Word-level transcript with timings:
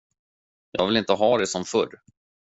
Jag 0.71 0.87
vill 0.87 0.97
inte 0.97 1.13
ha 1.13 1.37
det 1.37 1.47
som 1.47 1.65
förr. 1.65 2.01